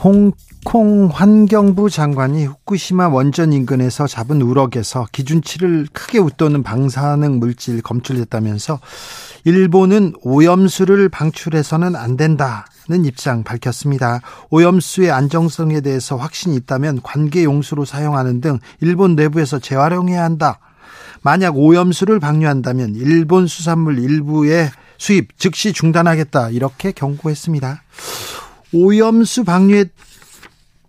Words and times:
홍콩 0.00 1.10
환경부 1.12 1.90
장관이 1.90 2.46
후쿠시마 2.46 3.08
원전 3.08 3.52
인근에서 3.52 4.06
잡은 4.06 4.40
우럭에서 4.40 5.08
기준치를 5.10 5.88
크게 5.92 6.20
웃도는 6.20 6.62
방사능 6.62 7.40
물질 7.40 7.82
검출됐다면서 7.82 8.78
일본은 9.42 10.12
오염수를 10.22 11.08
방출해서는 11.08 11.96
안 11.96 12.16
된다는 12.16 13.04
입장 13.06 13.42
밝혔습니다. 13.42 14.20
오염수의 14.50 15.10
안정성에 15.10 15.80
대해서 15.80 16.14
확신이 16.14 16.54
있다면 16.54 17.00
관계 17.02 17.42
용수로 17.42 17.84
사용하는 17.84 18.40
등 18.40 18.60
일본 18.80 19.16
내부에서 19.16 19.58
재활용해야 19.58 20.22
한다. 20.22 20.60
만약 21.22 21.56
오염수를 21.56 22.20
방류한다면 22.20 22.94
일본 22.94 23.48
수산물 23.48 23.98
일부의 23.98 24.70
수입 24.96 25.36
즉시 25.38 25.72
중단하겠다 25.72 26.50
이렇게 26.50 26.92
경고했습니다. 26.92 27.82
오염수 28.72 29.44
방류에 29.44 29.86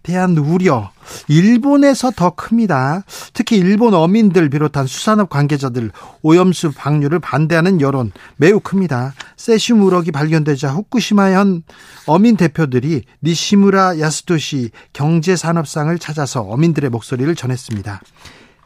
대한 0.02 0.38
우려 0.38 0.91
일본에서 1.27 2.11
더 2.11 2.31
큽니다. 2.31 3.03
특히 3.33 3.58
일본 3.58 3.94
어민들 3.94 4.49
비롯한 4.49 4.88
수산업 4.88 5.30
관계자들 5.30 5.91
오염수 6.22 6.72
방류를 6.72 7.19
반대하는 7.19 7.81
여론 7.81 8.11
매우 8.38 8.59
큽니다. 8.59 9.13
세슘 9.38 9.81
우럭이 9.81 10.11
발견되자 10.11 10.72
후쿠시마현 10.72 11.63
어민 12.05 12.38
대표들이 12.38 13.03
니시무라 13.23 14.00
야스토시 14.00 14.72
경제산업상을 14.94 15.97
찾아서 16.00 16.41
어민들의 16.41 16.89
목소리를 16.89 17.33
전했습니다. 17.35 18.02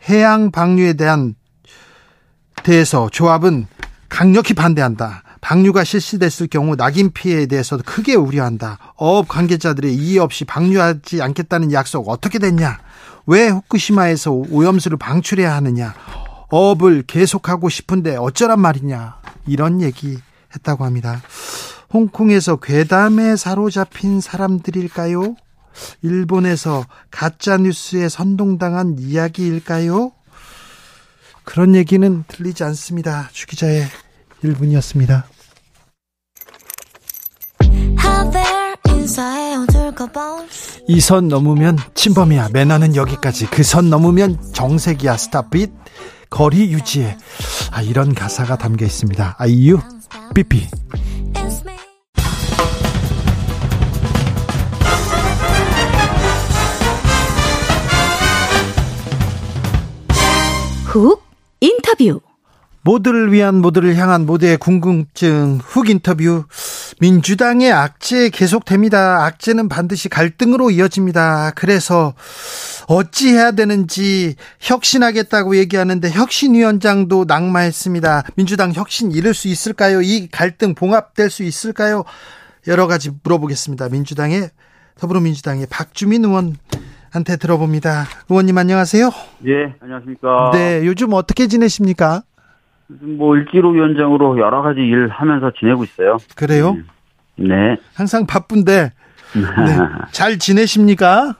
해양 0.09 0.51
방류에 0.51 0.93
대한 0.93 1.35
대해서 2.63 3.09
조합은 3.09 3.67
강력히 4.07 4.53
반대한다. 4.53 5.23
방류가 5.43 5.83
실시됐을 5.83 6.47
경우 6.47 6.77
낙인 6.77 7.11
피해에 7.11 7.47
대해서 7.47 7.77
크게 7.77 8.15
우려한다. 8.15 8.79
어업 8.95 9.27
관계자들의 9.27 9.93
이의 9.93 10.17
없이 10.19 10.45
방류하지 10.45 11.21
않겠다는 11.21 11.73
약속 11.73 12.07
어떻게 12.09 12.39
됐냐? 12.39 12.79
왜 13.25 13.49
후쿠시마에서 13.49 14.31
오염수를 14.31 14.97
방출해야 14.97 15.53
하느냐? 15.55 15.93
어업을 16.49 17.03
계속하고 17.07 17.67
싶은데 17.67 18.15
어쩌란 18.15 18.61
말이냐? 18.61 19.17
이런 19.45 19.81
얘기 19.81 20.17
했다고 20.55 20.85
합니다. 20.85 21.21
홍콩에서 21.93 22.55
괴담에 22.55 23.35
사로잡힌 23.35 24.21
사람들일까요? 24.21 25.35
일본에서 26.03 26.85
가짜 27.11 27.57
뉴스에 27.57 28.07
선동당한 28.07 28.95
이야기일까요? 28.97 30.13
그런 31.43 31.75
얘기는 31.75 32.23
들리지 32.29 32.63
않습니다. 32.63 33.27
주기자의 33.33 33.83
1분이었습니다. 34.41 35.32
이선 40.87 41.27
넘으면 41.27 41.77
침범이야. 41.95 42.49
매너는 42.53 42.95
여기까지. 42.95 43.47
그 43.47 43.63
선 43.63 43.89
넘으면 43.89 44.39
정색이야. 44.53 45.17
스탑빗. 45.17 45.71
거리 46.29 46.71
유지해. 46.71 47.17
아, 47.71 47.81
이런 47.81 48.13
가사가 48.13 48.57
담겨 48.57 48.85
있습니다. 48.85 49.35
아이유, 49.37 49.79
삐삐. 50.33 50.67
훅 60.85 61.23
인터뷰. 61.61 62.21
모두를 62.83 63.31
위한 63.31 63.61
모두를 63.61 63.95
향한 63.95 64.25
모두의 64.25 64.57
궁금증 64.57 65.59
훅 65.63 65.89
인터뷰 65.89 66.43
민주당의 66.99 67.71
악재 67.71 68.29
계속됩니다. 68.29 69.25
악재는 69.25 69.69
반드시 69.69 70.09
갈등으로 70.09 70.71
이어집니다. 70.71 71.51
그래서 71.55 72.13
어찌해야 72.87 73.51
되는지 73.51 74.35
혁신하겠다고 74.59 75.57
얘기하는데 75.57 76.09
혁신위원장도 76.09 77.25
낙마했습니다. 77.27 78.23
민주당 78.35 78.73
혁신 78.73 79.11
이룰 79.11 79.33
수 79.33 79.47
있을까요? 79.47 80.01
이 80.01 80.27
갈등 80.31 80.75
봉합될 80.75 81.29
수 81.29 81.43
있을까요? 81.43 82.03
여러 82.67 82.87
가지 82.87 83.11
물어보겠습니다. 83.23 83.89
민주당의 83.89 84.49
더불어민주당의 84.97 85.67
박주민 85.69 86.23
의원 86.23 86.55
한테 87.09 87.37
들어봅니다. 87.37 88.07
의원님 88.29 88.57
안녕하세요. 88.57 89.11
예, 89.47 89.75
안녕하십니까. 89.81 90.51
네, 90.53 90.81
요즘 90.85 91.13
어떻게 91.13 91.47
지내십니까? 91.47 92.23
뭐 92.87 93.35
일지로 93.37 93.71
위원장으로 93.71 94.39
여러 94.39 94.61
가지 94.61 94.81
일 94.81 95.07
하면서 95.09 95.51
지내고 95.59 95.83
있어요. 95.83 96.17
그래요? 96.35 96.71
음, 96.71 96.87
네. 97.35 97.77
항상 97.93 98.25
바쁜데 98.25 98.91
네, 99.33 99.41
잘 100.11 100.37
지내십니까? 100.37 101.35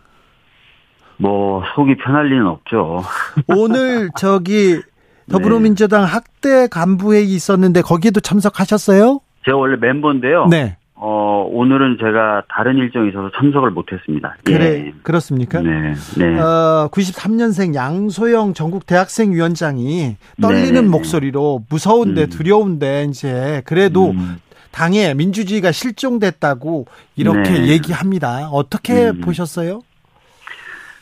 뭐 1.18 1.64
속이 1.76 1.98
편할 1.98 2.28
리는 2.28 2.46
없죠. 2.48 3.04
오늘 3.48 4.10
저기 4.18 4.82
더불어민주당 5.30 6.04
학대 6.04 6.68
간부회의 6.68 7.26
있었는데 7.26 7.82
거기에도 7.82 8.20
참석하셨어요? 8.20 9.20
제가 9.46 9.58
원래 9.58 9.78
멤버인데요. 9.80 10.48
네. 10.48 10.78
어, 11.06 11.46
오늘은 11.52 11.98
제가 12.00 12.44
다른 12.48 12.78
일정이 12.78 13.10
있어서 13.10 13.30
참석을 13.36 13.72
못했습니다. 13.72 14.38
그래, 14.46 14.86
예. 14.88 14.94
그렇습니까? 15.04 15.60
네, 15.60 15.94
네. 16.18 16.40
어, 16.40 16.88
93년생 16.94 17.76
양소영 17.76 18.54
전국 18.54 18.86
대학생 18.86 19.34
위원장이 19.34 20.16
떨리는 20.42 20.82
네. 20.82 20.88
목소리로 20.88 21.66
무서운데 21.70 22.22
음. 22.22 22.30
두려운데 22.30 23.08
이제 23.10 23.62
그래도 23.66 24.12
음, 24.12 24.38
당에 24.72 25.14
민주주의가 25.14 25.74
실종됐다고 25.74 26.86
이렇게 27.18 27.50
네. 27.50 27.68
얘기합니다. 27.68 28.48
어떻게 28.54 29.10
음. 29.10 29.20
보셨어요? 29.20 29.82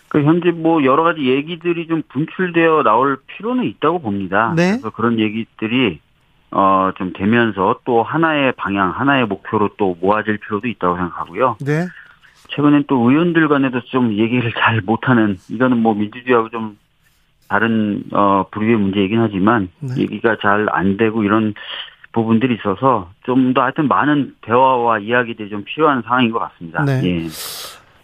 그 0.07 0.23
현재 0.23 0.49
뭐 0.49 0.83
여러 0.83 1.03
가지 1.03 1.29
얘기들이 1.29 1.85
좀 1.85 2.01
분출되어 2.09 2.81
나올 2.81 3.19
필요는 3.27 3.65
있다고 3.65 3.99
봅니다. 3.99 4.51
네. 4.55 4.71
그래서 4.71 4.89
그런 4.89 5.19
얘기들이 5.19 5.99
어, 6.51 6.91
좀 6.97 7.13
되면서 7.13 7.79
또 7.85 8.03
하나의 8.03 8.51
방향, 8.53 8.91
하나의 8.91 9.25
목표로 9.25 9.69
또 9.77 9.97
모아질 10.01 10.37
필요도 10.37 10.67
있다고 10.67 10.97
생각하고요. 10.97 11.57
네. 11.61 11.87
최근엔 12.49 12.83
또 12.87 13.09
의원들 13.09 13.47
간에도 13.47 13.79
좀 13.85 14.13
얘기를 14.13 14.51
잘 14.59 14.81
못하는 14.81 15.37
이거는 15.49 15.77
뭐 15.77 15.93
민주주의하고 15.93 16.49
좀 16.49 16.77
다른 17.47 18.03
어 18.11 18.45
부류의 18.51 18.77
문제이긴 18.77 19.19
하지만 19.19 19.69
네. 19.79 19.95
얘기가 20.01 20.37
잘 20.41 20.67
안 20.71 20.97
되고 20.97 21.23
이런 21.23 21.53
부분들이 22.13 22.55
있어서 22.55 23.09
좀 23.23 23.53
더 23.53 23.61
하여튼 23.61 23.87
많은 23.87 24.35
대화와 24.41 24.99
이야기들이 24.99 25.49
좀 25.49 25.63
필요한 25.63 26.01
상황인 26.01 26.31
것 26.31 26.39
같습니다. 26.39 26.83
네. 26.83 27.01
예. 27.03 27.27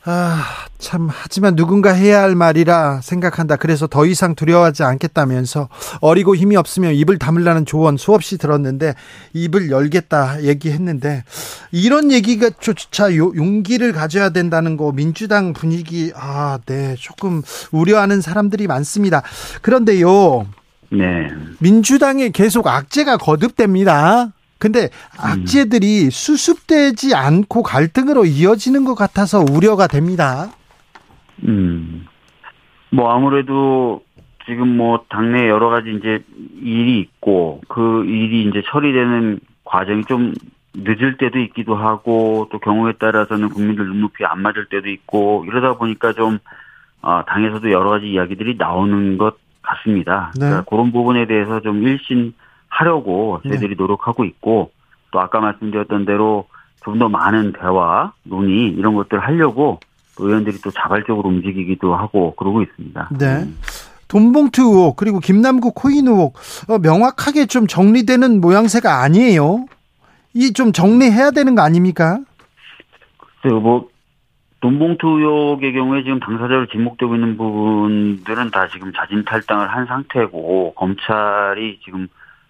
아, 0.09 0.41
참, 0.77 1.09
하지만 1.11 1.57
누군가 1.57 1.91
해야 1.91 2.21
할 2.21 2.33
말이라 2.33 3.01
생각한다. 3.01 3.57
그래서 3.57 3.87
더 3.87 4.05
이상 4.05 4.35
두려워하지 4.35 4.83
않겠다면서 4.83 5.67
어리고 5.99 6.33
힘이 6.33 6.55
없으면 6.55 6.93
입을 6.93 7.19
다물라는 7.19 7.65
조언 7.65 7.97
수없이 7.97 8.37
들었는데 8.37 8.93
입을 9.33 9.69
열겠다 9.69 10.43
얘기했는데 10.43 11.25
이런 11.73 12.13
얘기가 12.13 12.51
조차 12.57 13.13
요- 13.17 13.33
용기를 13.35 13.91
가져야 13.91 14.29
된다는 14.29 14.77
거 14.77 14.93
민주당 14.93 15.51
분위기, 15.51 16.13
아, 16.15 16.57
네, 16.65 16.95
조금 16.97 17.41
우려하는 17.73 18.21
사람들이 18.21 18.65
많습니다. 18.67 19.23
그런데요, 19.61 20.47
네. 20.89 21.27
민주당에 21.59 22.29
계속 22.29 22.67
악재가 22.67 23.17
거듭됩니다. 23.17 24.31
근데 24.59 24.89
악재들이 25.19 26.09
수습되지 26.09 27.15
않고 27.15 27.63
갈등으로 27.63 28.25
이어지는 28.25 28.85
것 28.85 28.95
같아서 28.95 29.39
우려가 29.39 29.87
됩니다. 29.87 30.49
음. 31.43 32.05
뭐 32.89 33.11
아무래도 33.11 34.01
지금 34.45 34.77
뭐 34.77 35.03
당내 35.09 35.49
여러 35.49 35.69
가지 35.69 35.93
이제 35.93 36.23
일이 36.61 36.99
있고 36.99 37.61
그 37.67 38.05
일이 38.05 38.45
이제 38.45 38.63
처리되는 38.65 39.39
과정이 39.65 40.05
좀 40.05 40.33
늦을 40.73 41.17
때도 41.17 41.39
있기도 41.39 41.75
하고 41.75 42.47
또 42.51 42.59
경우에 42.59 42.93
따라서는 42.93 43.49
국민들 43.49 43.85
눈높이 43.87 44.23
안 44.25 44.41
맞을 44.41 44.67
때도 44.69 44.89
있고 44.89 45.43
이러다 45.47 45.73
보니까 45.73 46.13
좀 46.13 46.39
아, 47.01 47.23
당에서도 47.27 47.71
여러 47.71 47.89
가지 47.89 48.07
이야기들이 48.07 48.55
나오는 48.57 49.17
것 49.17 49.37
같습니다. 49.61 50.31
네. 50.35 50.45
그러니까 50.45 50.69
그런 50.69 50.91
부분에 50.91 51.25
대해서 51.25 51.59
좀 51.59 51.83
일신 51.83 52.33
하려고 52.77 53.39
네. 53.43 53.49
저희들이 53.51 53.75
노력하고 53.75 54.23
있고 54.25 54.71
또 55.11 55.19
아까 55.19 55.39
말씀드렸던 55.39 56.05
대로 56.05 56.45
좀 56.83 56.99
더 56.99 57.09
많은 57.09 57.51
대화, 57.59 58.13
논의 58.23 58.67
이런 58.67 58.95
것들 58.95 59.19
하려고 59.19 59.79
또 60.17 60.27
의원들이 60.27 60.59
또 60.63 60.71
자발적으로 60.71 61.27
움직이기도 61.27 61.93
하고 61.95 62.33
그러고 62.35 62.61
있습니다. 62.61 63.09
네. 63.19 63.45
돈봉투 64.07 64.61
의혹 64.61 64.95
그리고 64.95 65.19
김남국 65.19 65.75
코인 65.75 66.07
의혹 66.07 66.35
어, 66.69 66.77
명확하게 66.77 67.47
좀 67.47 67.67
정리되는 67.67 68.39
모양새가 68.39 69.01
아니에요. 69.01 69.65
이 70.33 70.53
좀 70.53 70.71
정리해야 70.71 71.31
되는 71.31 71.55
거 71.55 71.61
아닙니까? 71.61 72.19
글쎄요, 73.41 73.59
뭐 73.59 73.89
돈봉투 74.61 75.07
의혹의 75.19 75.73
경우에 75.73 76.03
지금 76.03 76.19
당사자로 76.21 76.67
지목되고 76.67 77.15
있는 77.15 77.37
부분들은 77.37 78.49
다 78.51 78.67
지금 78.71 78.93
자진 78.93 79.25
탈당을 79.25 79.67
한 79.67 79.85
상태고 79.87 80.73
검찰이 80.75 81.79
지금 81.83 82.07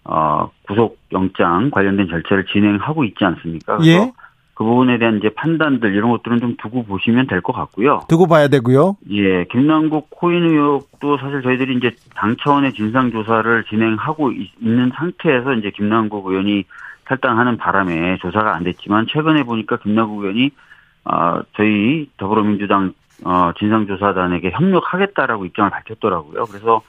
어 0.09 0.49
구속 0.67 0.97
영장 1.11 1.69
관련된 1.69 2.07
절차를 2.07 2.45
진행하고 2.45 3.03
있지 3.03 3.23
않습니까? 3.25 3.77
그래서 3.77 3.91
예. 4.05 4.11
그 4.53 4.63
부분에 4.63 4.97
대한 4.97 5.17
이제 5.17 5.29
판단들 5.29 5.93
이런 5.93 6.09
것들은 6.11 6.39
좀 6.39 6.55
두고 6.57 6.83
보시면 6.85 7.27
될 7.27 7.41
것 7.41 7.53
같고요. 7.53 7.99
두고 8.09 8.25
봐야 8.25 8.47
되고요. 8.47 8.95
예, 9.11 9.43
김남국 9.51 10.07
코인 10.09 10.43
의혹도 10.45 11.17
사실 11.17 11.41
저희들이 11.43 11.75
이제 11.75 11.91
당 12.15 12.35
차원의 12.41 12.73
진상 12.73 13.11
조사를 13.11 13.65
진행하고 13.65 14.31
있- 14.31 14.49
있는 14.59 14.91
상태에서 14.95 15.53
이제 15.53 15.69
김남국 15.69 16.25
의원이 16.25 16.63
탈당하는 17.05 17.57
바람에 17.57 18.17
조사가 18.17 18.55
안 18.55 18.63
됐지만 18.63 19.05
최근에 19.07 19.43
보니까 19.43 19.77
김남국 19.77 20.21
의원이 20.23 20.49
어, 21.05 21.39
저희 21.55 22.09
더불어민주당 22.17 22.93
어, 23.25 23.51
진상조사단에게 23.59 24.51
협력하겠다라고 24.51 25.45
입장을 25.45 25.69
밝혔더라고요. 25.69 26.45
그래서 26.45 26.81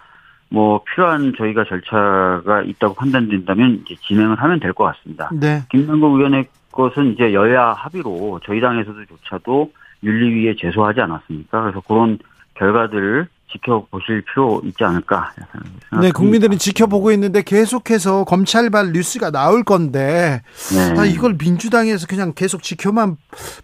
뭐 0.51 0.83
필요한 0.85 1.33
저희가 1.37 1.65
절차가 1.65 2.63
있다고 2.63 2.95
판단된다면 2.95 3.83
이제 3.85 3.95
진행을 4.07 4.37
하면 4.43 4.61
될 4.61 4.73
것 4.73 4.85
같습니다. 4.85 5.31
네. 5.33 5.63
김남국 5.71 6.17
의원의 6.17 6.47
것은 6.73 7.13
이제 7.13 7.33
여야 7.35 7.73
합의로 7.73 8.41
저희 8.45 8.61
당에서도 8.61 9.05
조차도 9.07 9.73
윤리위에 10.03 10.55
제소하지 10.59 11.01
않았습니까? 11.01 11.63
그래서 11.63 11.81
그런 11.81 12.19
결과들을 12.55 13.27
지켜보실 13.51 14.23
필요 14.23 14.61
있지 14.65 14.85
않을까 14.85 15.33
생각합니다. 15.35 16.01
네, 16.01 16.11
국민들은 16.11 16.59
지켜보고 16.59 17.13
있는데 17.13 17.43
계속해서 17.43 18.25
검찰발 18.25 18.93
뉴스가 18.93 19.31
나올 19.31 19.65
건데 19.65 20.43
네. 20.75 21.01
아, 21.01 21.05
이걸 21.05 21.37
민주당에서 21.39 22.07
그냥 22.07 22.33
계속 22.35 22.63
지켜만 22.63 23.17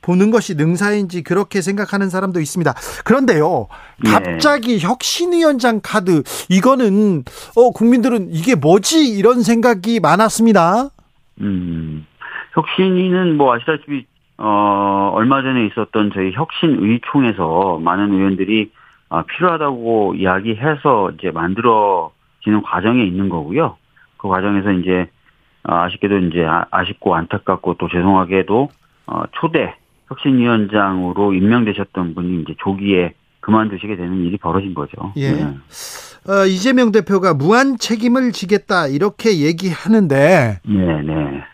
보는 0.02 0.30
것이 0.30 0.54
능사인지 0.54 1.22
그렇게 1.22 1.60
생각하는 1.60 2.08
사람도 2.08 2.40
있습니다. 2.40 2.72
그런데요, 3.04 3.68
네. 4.02 4.10
갑자기 4.10 4.78
혁신위원장 4.80 5.80
카드 5.82 6.22
이거는 6.48 7.24
어 7.56 7.70
국민들은 7.70 8.28
이게 8.30 8.54
뭐지 8.54 9.08
이런 9.16 9.42
생각이 9.42 10.00
많았습니다. 10.00 10.88
음, 11.40 12.06
혁신위는 12.54 13.36
뭐 13.36 13.54
아시다시피 13.54 14.06
어 14.38 15.10
얼마 15.14 15.42
전에 15.42 15.66
있었던 15.66 16.10
저희 16.14 16.32
혁신의총에서 16.32 17.80
많은 17.82 18.12
의원들이 18.12 18.70
아, 18.72 18.83
필요하다고 19.22 20.14
이야기해서 20.16 21.10
이제 21.12 21.30
만들어지는 21.30 22.62
과정에 22.64 23.04
있는 23.04 23.28
거고요. 23.28 23.76
그 24.16 24.28
과정에서 24.28 24.72
이제 24.72 25.06
아, 25.62 25.84
아쉽게도 25.84 26.18
이제 26.18 26.44
아- 26.44 26.66
아쉽고 26.70 27.14
안타깝고 27.14 27.74
또 27.74 27.88
죄송하게도 27.88 28.68
어, 29.06 29.22
초대 29.32 29.74
혁신위원장으로 30.08 31.32
임명되셨던 31.34 32.14
분이 32.14 32.42
이제 32.42 32.54
조기에 32.58 33.14
그만두시게 33.40 33.96
되는 33.96 34.24
일이 34.24 34.36
벌어진 34.36 34.74
거죠. 34.74 35.12
예. 35.16 35.32
네. 35.32 35.42
어, 36.26 36.46
이재명 36.46 36.92
대표가 36.92 37.34
무한 37.34 37.76
책임을 37.78 38.32
지겠다 38.32 38.86
이렇게 38.86 39.40
얘기하는데 39.40 40.60
네, 40.66 41.02
네. 41.02 41.44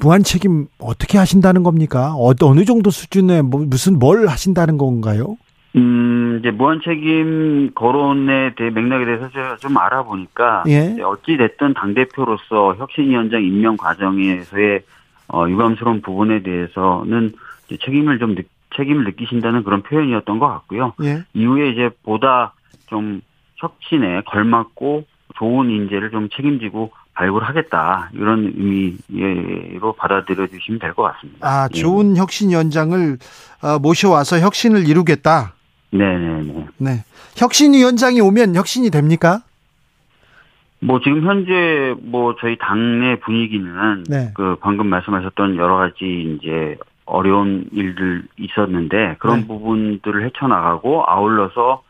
무한 0.00 0.22
책임 0.22 0.66
어떻게 0.78 1.18
하신다는 1.18 1.62
겁니까? 1.62 2.14
어, 2.14 2.32
어느 2.42 2.64
정도 2.64 2.90
수준의 2.90 3.42
뭐, 3.42 3.64
무슨 3.66 3.98
뭘 3.98 4.26
하신다는 4.26 4.78
건가요? 4.78 5.36
음, 5.76 6.38
이제 6.40 6.50
무한 6.50 6.80
책임 6.82 7.72
거론에 7.74 8.54
대해 8.56 8.70
맥락에 8.70 9.04
대해서 9.04 9.30
제가 9.30 9.56
좀 9.56 9.76
알아보니까 9.76 10.64
예. 10.68 10.96
어찌 11.02 11.36
됐든 11.36 11.74
당 11.74 11.94
대표로서 11.94 12.74
혁신위원장 12.76 13.42
임명 13.42 13.76
과정에서의 13.76 14.82
어, 15.28 15.46
유감스러운 15.48 16.00
부분에 16.00 16.42
대해서는 16.42 17.32
책임을 17.84 18.18
좀 18.18 18.34
느, 18.34 18.42
책임을 18.76 19.04
느끼신다는 19.04 19.62
그런 19.62 19.82
표현이었던 19.82 20.38
것 20.38 20.48
같고요. 20.48 20.94
예. 21.02 21.22
이후에 21.34 21.68
이제 21.70 21.90
보다 22.02 22.54
좀 22.86 23.20
혁신에 23.56 24.22
걸맞고 24.26 25.04
좋은 25.36 25.70
인재를 25.70 26.10
좀 26.10 26.28
책임지고 26.34 26.90
발굴하겠다 27.12 28.10
이런 28.14 28.54
의미로 28.56 29.92
받아들여 29.92 30.46
주시면 30.46 30.78
될 30.78 30.94
것 30.94 31.02
같습니다. 31.12 31.46
아, 31.46 31.68
예. 31.74 31.78
좋은 31.78 32.16
혁신위원장을 32.16 33.18
어, 33.62 33.78
모셔와서 33.80 34.38
혁신을 34.40 34.88
이루겠다. 34.88 35.52
네네네. 35.90 36.66
네. 36.78 37.04
혁신위원장이 37.36 38.20
오면 38.20 38.54
혁신이 38.54 38.90
됩니까? 38.90 39.42
뭐 40.80 41.00
지금 41.00 41.22
현재 41.26 41.94
뭐 42.02 42.36
저희 42.40 42.56
당내 42.58 43.18
분위기는 43.20 44.04
네. 44.08 44.30
그 44.34 44.56
방금 44.60 44.86
말씀하셨던 44.88 45.56
여러 45.56 45.76
가지 45.76 46.36
이제 46.38 46.76
어려운 47.04 47.66
일들 47.72 48.24
있었는데 48.38 49.16
그런 49.18 49.40
네. 49.40 49.46
부분들을 49.48 50.24
헤쳐나가고 50.26 51.04
아울러서 51.06 51.82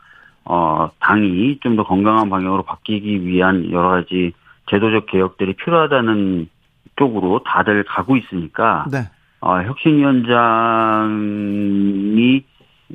어 0.45 0.89
당이 0.99 1.59
좀 1.61 1.75
더 1.75 1.83
건강한 1.83 2.29
방향으로 2.29 2.63
바뀌기 2.63 3.27
위한 3.27 3.69
여러 3.71 3.89
가지 3.89 4.31
제도적 4.69 5.05
개혁들이 5.07 5.53
필요하다는 5.53 6.49
쪽으로 6.95 7.43
다들 7.43 7.83
가고 7.83 8.17
있으니까 8.17 8.85
네. 8.91 9.03
어, 9.41 9.61
혁신위원장이 9.61 12.43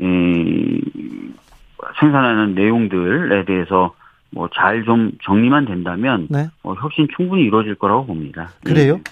에, 0.01 0.81
생산하는 1.99 2.55
내용들에 2.55 3.45
대해서 3.45 3.95
뭐 4.31 4.49
잘 4.53 4.85
좀 4.85 5.13
정리만 5.23 5.65
된다면 5.67 6.27
네. 6.29 6.49
어, 6.65 6.75
혁신 6.75 7.07
충분히 7.17 7.43
이루어질 7.45 7.77
거라고 7.77 8.07
봅니다. 8.07 8.51
그래요? 8.65 8.97
네. 8.97 9.03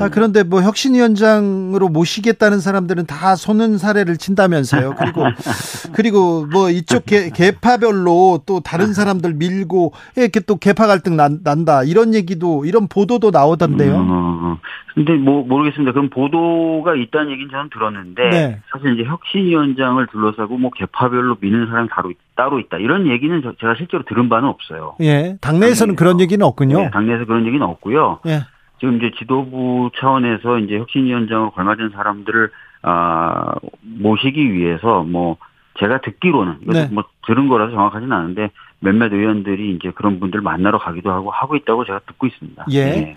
아, 0.00 0.08
그런데 0.08 0.42
뭐 0.42 0.60
혁신위원장으로 0.62 1.88
모시겠다는 1.88 2.60
사람들은 2.60 3.06
다 3.06 3.36
손은 3.36 3.78
사례를 3.78 4.16
친다면서요. 4.16 4.94
그리고, 4.98 5.22
그리고 5.94 6.46
뭐 6.46 6.70
이쪽 6.70 7.06
개, 7.06 7.30
개파별로 7.30 8.40
또 8.46 8.60
다른 8.60 8.92
사람들 8.92 9.34
밀고 9.34 9.92
이렇게 10.16 10.40
또 10.40 10.56
개파 10.56 10.86
갈등 10.86 11.16
난, 11.16 11.40
난다. 11.42 11.82
이런 11.84 12.14
얘기도, 12.14 12.64
이런 12.64 12.88
보도도 12.88 13.30
나오던데요. 13.30 13.94
어, 13.96 14.58
근데 14.94 15.14
뭐 15.14 15.44
모르겠습니다. 15.46 15.92
그럼 15.92 16.10
보도가 16.10 16.94
있다는 16.96 17.30
얘기는 17.30 17.48
저는 17.50 17.70
들었는데 17.72 18.28
네. 18.30 18.60
사실 18.72 18.94
이제 18.98 19.08
혁신위원장을 19.08 20.04
둘러싸고 20.08 20.58
뭐 20.58 20.70
개파별로 20.76 21.36
미는 21.40 21.66
사람이 21.68 21.88
따로, 21.94 22.10
있- 22.10 22.16
따로 22.36 22.58
있다 22.58 22.78
이런 22.78 23.06
얘기는 23.06 23.40
저- 23.42 23.54
제가 23.60 23.74
실제로 23.78 24.02
들은 24.08 24.28
바는 24.28 24.48
없어요. 24.48 24.96
예. 25.00 25.36
당내에서는 25.40 25.94
당내에서. 25.94 25.96
그런 25.96 26.20
얘기는 26.20 26.44
없군요. 26.44 26.78
네, 26.80 26.90
당내에서 26.90 27.24
그런 27.26 27.46
얘기는 27.46 27.64
없고요. 27.64 28.20
예. 28.26 28.40
지금 28.80 28.96
이제 28.96 29.10
지도부 29.18 29.90
차원에서 29.98 30.58
이제 30.58 30.78
혁신위원장으로 30.78 31.50
걸맞은 31.50 31.90
사람들을 31.90 32.50
아 32.82 33.54
모시기 33.82 34.52
위해서 34.52 35.02
뭐 35.02 35.36
제가 35.78 36.00
듣기로는 36.00 36.58
네. 36.66 36.88
뭐 36.92 37.04
들은 37.26 37.48
거라서 37.48 37.72
정확하지는 37.72 38.12
않은데 38.12 38.50
몇몇 38.80 39.12
의원들이 39.12 39.74
이제 39.74 39.90
그런 39.94 40.20
분들 40.20 40.40
만나러 40.40 40.78
가기도 40.78 41.10
하고 41.10 41.30
하고 41.30 41.56
있다고 41.56 41.84
제가 41.84 42.00
듣고 42.06 42.26
있습니다. 42.26 42.66
예. 42.70 42.84
네. 42.84 43.14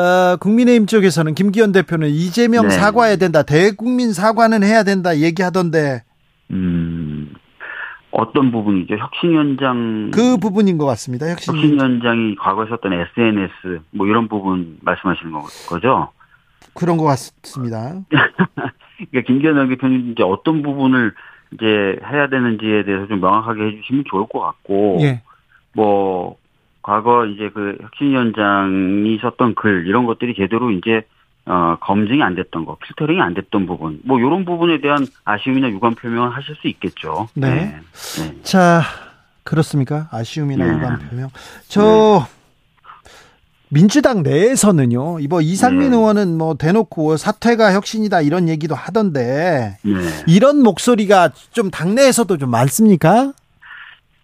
어, 0.00 0.36
국민의힘 0.36 0.86
쪽에서는 0.86 1.34
김기현 1.34 1.72
대표는 1.72 2.08
이재명 2.08 2.68
네. 2.68 2.70
사과해야 2.70 3.16
된다. 3.16 3.42
대국민 3.42 4.12
사과는 4.12 4.62
해야 4.62 4.84
된다. 4.84 5.16
얘기하던데 5.16 6.02
음 6.52 7.09
어떤 8.12 8.50
부분이죠? 8.50 8.96
혁신위원장 8.96 10.10
그 10.12 10.36
부분인 10.36 10.78
것 10.78 10.86
같습니다. 10.86 11.28
혁신. 11.30 11.54
혁신위원장이 11.54 12.34
과거에 12.36 12.66
썼던 12.68 12.92
SNS 12.92 13.80
뭐 13.92 14.06
이런 14.06 14.28
부분 14.28 14.78
말씀하시는 14.82 15.32
거- 15.32 15.46
거죠? 15.68 16.08
그런 16.74 16.96
것 16.96 17.04
같습니다. 17.04 18.00
그러니까 18.10 19.20
김기현 19.26 19.68
대표님 19.68 20.12
이제 20.12 20.22
어떤 20.22 20.62
부분을 20.62 21.12
이제 21.52 21.98
해야 22.04 22.28
되는지에 22.28 22.84
대해서 22.84 23.06
좀 23.06 23.20
명확하게 23.20 23.62
해주시면 23.64 24.04
좋을 24.08 24.26
것 24.28 24.40
같고, 24.40 24.98
예. 25.00 25.22
뭐 25.72 26.36
과거 26.82 27.26
이제 27.26 27.50
그 27.52 27.76
혁신위원장이 27.80 29.18
썼던 29.20 29.54
글 29.56 29.86
이런 29.86 30.06
것들이 30.06 30.34
제대로 30.36 30.70
이제 30.70 31.02
어 31.46 31.76
검증이 31.80 32.22
안 32.22 32.34
됐던 32.34 32.64
거, 32.64 32.76
필터링이 32.76 33.20
안 33.20 33.34
됐던 33.34 33.66
부분, 33.66 34.00
뭐 34.04 34.18
이런 34.18 34.44
부분에 34.44 34.80
대한 34.80 35.06
아쉬움이나 35.24 35.70
유감 35.70 35.94
표명을 35.94 36.30
하실 36.30 36.54
수 36.56 36.68
있겠죠. 36.68 37.28
네. 37.34 37.80
네. 38.18 38.42
자, 38.42 38.82
그렇습니까? 39.42 40.08
아쉬움이나 40.12 40.66
네. 40.66 40.72
유감 40.72 40.98
표명. 41.08 41.30
저 41.66 42.26
민주당 43.70 44.22
내에서는요. 44.22 45.20
이거 45.20 45.40
이상민 45.40 45.90
네. 45.90 45.96
의원은 45.96 46.36
뭐 46.36 46.54
대놓고 46.54 47.16
사퇴가 47.16 47.72
혁신이다 47.72 48.20
이런 48.20 48.48
얘기도 48.48 48.74
하던데 48.74 49.78
네. 49.82 49.92
이런 50.26 50.62
목소리가 50.62 51.30
좀 51.52 51.70
당내에서도 51.70 52.36
좀 52.36 52.50
많습니까? 52.50 53.32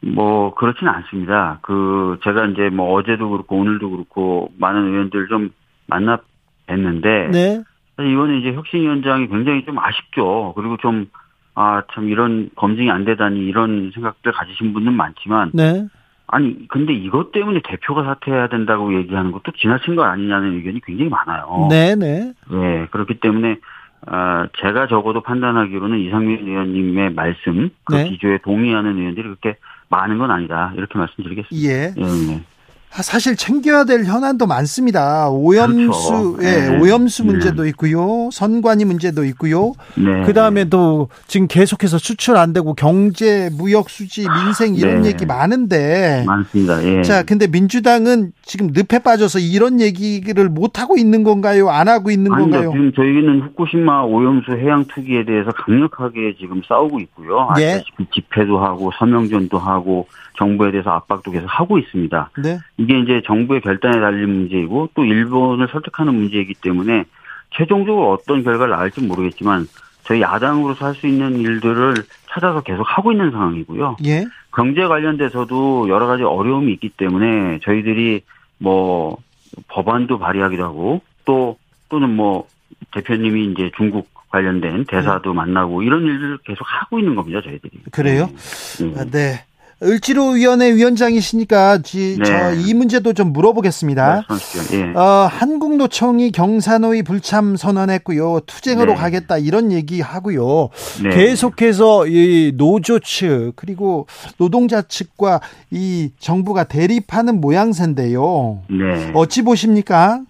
뭐 0.00 0.54
그렇지는 0.54 0.92
않습니다. 0.92 1.58
그 1.62 2.18
제가 2.24 2.46
이제 2.46 2.68
뭐 2.70 2.92
어제도 2.94 3.30
그렇고 3.30 3.56
오늘도 3.56 3.90
그렇고 3.90 4.50
많은 4.58 4.92
의원들 4.92 5.28
좀 5.28 5.50
만나 5.86 6.18
뵀는데 6.66 7.30
네. 7.30 7.62
사실 7.96 8.12
이번에 8.12 8.38
이제 8.38 8.52
혁신위원장이 8.52 9.28
굉장히 9.28 9.64
좀 9.64 9.78
아쉽죠. 9.78 10.52
그리고 10.56 10.76
좀, 10.76 11.06
아, 11.54 11.82
참 11.94 12.08
이런 12.08 12.50
검증이 12.56 12.90
안 12.90 13.04
되다니 13.04 13.40
이런 13.40 13.90
생각들 13.94 14.32
가지신 14.32 14.72
분은 14.72 14.92
많지만 14.92 15.50
네. 15.54 15.86
아니, 16.28 16.66
근데 16.68 16.92
이것 16.92 17.30
때문에 17.32 17.60
대표가 17.64 18.02
사퇴해야 18.02 18.48
된다고 18.48 18.94
얘기하는 18.98 19.30
것도 19.32 19.52
지나친 19.52 19.94
거 19.94 20.02
아니냐는 20.02 20.54
의견이 20.54 20.80
굉장히 20.84 21.08
많아요. 21.08 21.68
네, 21.70 21.94
네. 21.94 22.32
네, 22.50 22.86
그렇기 22.90 23.20
때문에 23.20 23.58
아, 24.06 24.46
제가 24.60 24.88
적어도 24.88 25.20
판단하기로는 25.20 25.98
이상민 25.98 26.46
의원님의 26.46 27.14
말씀, 27.14 27.70
그 27.84 27.94
네. 27.94 28.08
기조에 28.08 28.38
동의하는 28.38 28.98
의원들이 28.98 29.22
그렇게 29.22 29.56
많은 29.88 30.18
건 30.18 30.30
아니다. 30.30 30.72
이렇게 30.76 30.98
말씀드리겠습니다. 30.98 31.68
예. 31.68 31.94
예, 31.96 32.02
예. 32.02 32.36
아, 32.36 32.40
사실 33.02 33.36
챙겨야 33.36 33.84
될 33.84 34.04
현안도 34.04 34.46
많습니다. 34.46 35.28
오염수, 35.30 36.36
그렇죠. 36.36 36.38
예, 36.42 36.68
네. 36.68 36.78
오염수 36.78 37.22
네. 37.22 37.26
문제도 37.32 37.66
있고요. 37.66 38.28
선관위 38.32 38.84
문제도 38.84 39.24
있고요. 39.24 39.72
네. 39.96 40.24
그 40.24 40.32
다음에 40.32 40.64
또 40.66 41.08
지금 41.26 41.46
계속해서 41.46 41.98
수출 41.98 42.36
안 42.36 42.52
되고 42.52 42.74
경제, 42.74 43.50
무역 43.52 43.90
수지, 43.90 44.26
민생 44.44 44.74
이런 44.74 45.02
네. 45.02 45.08
얘기 45.08 45.26
많은데. 45.26 46.24
많습니다. 46.26 46.82
예. 46.84 47.02
자, 47.02 47.22
근데 47.22 47.46
민주당은 47.46 48.32
지금 48.46 48.68
늪에 48.72 49.00
빠져서 49.00 49.40
이런 49.40 49.80
얘기를 49.80 50.48
못 50.48 50.78
하고 50.78 50.96
있는 50.96 51.24
건가요? 51.24 51.68
안 51.68 51.88
하고 51.88 52.12
있는 52.12 52.32
아닙니다. 52.32 52.58
건가요? 52.60 52.72
지금 52.72 52.92
저희는 52.92 53.40
후쿠시마 53.42 54.02
오염수 54.04 54.52
해양 54.52 54.84
투기에 54.84 55.24
대해서 55.24 55.50
강력하게 55.50 56.36
지금 56.38 56.62
싸우고 56.66 57.00
있고요. 57.00 57.48
예. 57.58 57.82
집회도 58.14 58.58
하고 58.60 58.92
서명전도 59.00 59.58
하고 59.58 60.06
정부에 60.38 60.70
대해서 60.70 60.90
압박도 60.90 61.32
계속 61.32 61.46
하고 61.48 61.76
있습니다. 61.78 62.30
네. 62.44 62.58
이게 62.76 63.00
이제 63.00 63.20
정부의 63.26 63.62
결단에 63.62 63.98
달린 63.98 64.30
문제이고 64.32 64.90
또 64.94 65.04
일본을 65.04 65.66
설득하는 65.72 66.14
문제이기 66.14 66.54
때문에 66.62 67.04
최종적으로 67.50 68.12
어떤 68.12 68.44
결과를 68.44 68.70
낳을지 68.76 69.00
모르겠지만 69.00 69.66
저희 70.04 70.20
야당으로서 70.20 70.86
할 70.86 70.94
수 70.94 71.08
있는 71.08 71.40
일들을 71.40 71.94
찾아서 72.30 72.60
계속 72.60 72.84
하고 72.86 73.10
있는 73.10 73.32
상황이고요. 73.32 73.96
예. 74.06 74.24
경제 74.54 74.86
관련돼서도 74.86 75.88
여러 75.88 76.06
가지 76.06 76.22
어려움이 76.22 76.72
있기 76.74 76.90
때문에 76.90 77.58
저희들이 77.64 78.22
뭐 78.58 79.18
법안도 79.68 80.18
발의하기도 80.18 80.64
하고 80.64 81.00
또 81.24 81.58
또는 81.88 82.10
뭐 82.14 82.46
대표님이 82.92 83.52
이제 83.52 83.70
중국 83.76 84.08
관련된 84.30 84.84
대사도 84.86 85.34
만나고 85.34 85.82
이런 85.82 86.02
일들을 86.04 86.38
계속 86.44 86.64
하고 86.64 86.98
있는 86.98 87.14
겁니다 87.14 87.40
저희들이. 87.42 87.82
그래요? 87.90 88.28
네. 88.80 89.00
아, 89.00 89.04
네. 89.04 89.44
을지로위원회 89.82 90.74
위원장이시니까 90.74 91.78
지, 91.82 92.16
네. 92.18 92.24
저이 92.24 92.72
문제도 92.72 93.12
좀 93.12 93.32
물어보겠습니다. 93.34 94.24
말씀하십시오. 94.28 94.78
예. 94.78 94.92
어, 94.96 95.28
한국노총이 95.30 96.32
경사노위 96.32 97.02
불참 97.02 97.56
선언했고요. 97.56 98.40
투쟁으로 98.46 98.92
네. 98.92 98.98
가겠다 98.98 99.36
이런 99.36 99.72
얘기 99.72 100.00
하고요. 100.00 100.70
네. 101.02 101.10
계속해서 101.10 102.06
이 102.06 102.52
노조 102.56 102.98
측 103.00 103.52
그리고 103.54 104.06
노동자 104.38 104.80
측과 104.80 105.40
이 105.70 106.10
정부가 106.18 106.64
대립하는 106.64 107.40
모양새인데요. 107.42 108.62
네. 108.70 109.12
어찌 109.14 109.42
보십니까? 109.42 110.22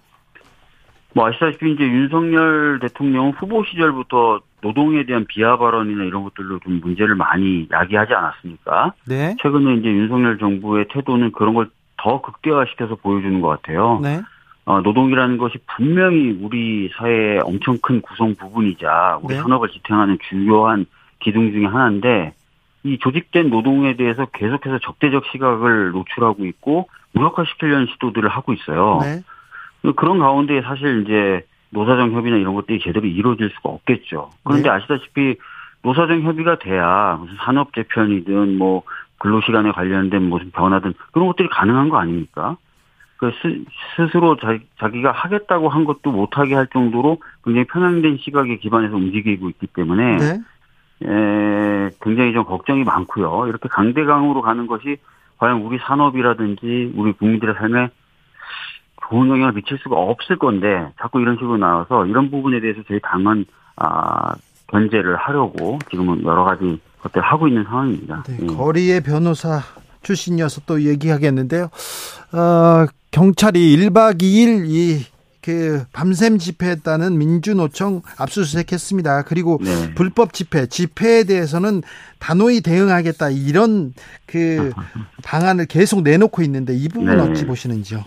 뭐 1.14 1.28
아시다시피 1.28 1.72
이제 1.72 1.84
윤석열 1.84 2.80
대통령 2.82 3.30
후보 3.30 3.64
시절부터 3.64 4.40
노동에 4.62 5.04
대한 5.04 5.24
비하 5.28 5.56
발언이나 5.58 6.04
이런 6.04 6.24
것들로 6.24 6.58
좀 6.60 6.80
문제를 6.80 7.14
많이 7.14 7.68
야기하지 7.70 8.14
않았습니까? 8.14 8.94
네. 9.06 9.36
최근에 9.42 9.74
이제 9.74 9.88
윤석열 9.88 10.38
정부의 10.38 10.86
태도는 10.88 11.32
그런 11.32 11.54
걸 11.54 11.68
더 11.96 12.20
극대화시켜서 12.20 12.94
보여주는 12.96 13.40
것 13.40 13.48
같아요. 13.48 13.98
네. 14.02 14.20
어, 14.64 14.80
노동이라는 14.80 15.38
것이 15.38 15.58
분명히 15.76 16.36
우리 16.40 16.90
사회의 16.96 17.40
엄청 17.40 17.78
큰 17.80 18.00
구성 18.00 18.34
부분이자 18.34 19.20
우리 19.22 19.34
네. 19.34 19.40
산업을 19.40 19.68
지탱하는 19.70 20.18
주요한 20.28 20.86
기둥 21.20 21.52
중의 21.52 21.66
하나인데 21.66 22.34
이 22.84 22.98
조직된 22.98 23.50
노동에 23.50 23.96
대해서 23.96 24.26
계속해서 24.26 24.78
적대적 24.80 25.24
시각을 25.32 25.92
노출하고 25.92 26.44
있고 26.46 26.88
무력화시키려는 27.12 27.86
시도들을 27.94 28.28
하고 28.28 28.52
있어요. 28.52 29.00
네. 29.02 29.22
그런 29.94 30.18
가운데 30.18 30.60
사실 30.62 31.02
이제 31.02 31.46
노사정 31.70 32.12
협의나 32.12 32.36
이런 32.36 32.54
것들이 32.54 32.80
제대로 32.80 33.06
이루어질 33.06 33.50
수가 33.50 33.70
없겠죠. 33.70 34.30
그런데 34.44 34.68
네. 34.68 34.74
아시다시피 34.74 35.36
노사정 35.82 36.22
협의가 36.22 36.58
돼야 36.58 37.16
무슨 37.20 37.36
산업 37.44 37.74
재편이든 37.74 38.58
뭐 38.58 38.82
근로시간에 39.18 39.72
관련된 39.72 40.22
무슨 40.22 40.50
변화든 40.50 40.94
그런 41.12 41.26
것들이 41.28 41.48
가능한 41.48 41.88
거 41.88 41.98
아닙니까? 41.98 42.56
그 43.16 43.32
스, 43.40 43.64
스스로 43.96 44.36
자, 44.36 44.58
자기가 44.78 45.10
하겠다고 45.10 45.68
한 45.68 45.84
것도 45.84 46.10
못하게 46.10 46.54
할 46.54 46.66
정도로 46.66 47.18
굉장히 47.44 47.66
편향된 47.66 48.18
시각에 48.18 48.56
기반해서 48.56 48.96
움직이고 48.96 49.48
있기 49.48 49.68
때문에 49.68 50.16
네. 50.18 50.40
에, 51.02 51.90
굉장히 52.02 52.32
좀 52.32 52.44
걱정이 52.44 52.84
많고요. 52.84 53.46
이렇게 53.48 53.68
강대강으로 53.68 54.42
가는 54.42 54.66
것이 54.66 54.98
과연 55.38 55.62
우리 55.62 55.78
산업이라든지 55.78 56.92
우리 56.94 57.12
국민들의 57.12 57.54
삶에 57.54 57.88
좋은 59.08 59.28
영향을 59.28 59.52
미칠 59.52 59.78
수가 59.78 59.96
없을 59.96 60.38
건데 60.38 60.66
자꾸 61.00 61.20
이런 61.20 61.36
식으로 61.36 61.56
나와서 61.56 62.06
이런 62.06 62.30
부분에 62.30 62.60
대해서 62.60 62.80
저희 62.88 63.00
당은 63.00 63.44
아, 63.76 64.34
견제를 64.68 65.16
하려고 65.16 65.78
지금은 65.90 66.24
여러 66.24 66.44
가지 66.44 66.80
것들을 67.02 67.22
하고 67.22 67.48
있는 67.48 67.64
상황입니다. 67.64 68.24
네, 68.26 68.38
예. 68.42 68.46
거리의 68.46 69.00
변호사 69.02 69.60
출신이어서 70.02 70.62
또 70.66 70.82
얘기하겠는데요. 70.82 71.64
어, 72.32 72.86
경찰이 73.10 73.76
1박 73.76 74.20
2일 74.20 74.66
이, 74.66 75.04
그, 75.42 75.84
밤샘 75.92 76.38
집회했다는 76.38 77.18
민주노총 77.18 78.02
압수수색했습니다. 78.18 79.22
그리고 79.22 79.58
네. 79.62 79.94
불법 79.94 80.32
집회, 80.32 80.66
집회에 80.66 81.24
대해서는 81.24 81.82
단호히 82.18 82.60
대응하겠다. 82.60 83.30
이런 83.30 83.92
그 84.26 84.72
방안을 85.24 85.66
계속 85.66 86.02
내놓고 86.02 86.42
있는데 86.42 86.74
이 86.74 86.88
부분 86.88 87.16
네. 87.16 87.22
어찌 87.22 87.46
보시는지요? 87.46 88.04